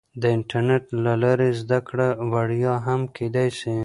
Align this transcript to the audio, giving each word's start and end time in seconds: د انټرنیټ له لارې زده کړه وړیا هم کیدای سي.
د 0.21 0.23
انټرنیټ 0.35 0.83
له 1.05 1.13
لارې 1.23 1.49
زده 1.61 1.79
کړه 1.87 2.07
وړیا 2.33 2.73
هم 2.87 3.01
کیدای 3.15 3.49
سي. 3.59 3.75